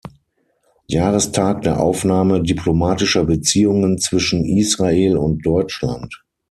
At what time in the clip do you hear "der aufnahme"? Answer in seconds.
1.61-2.41